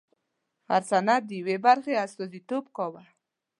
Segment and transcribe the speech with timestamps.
[0.69, 3.03] هر سند د یوې برخې استازیتوب کاوه.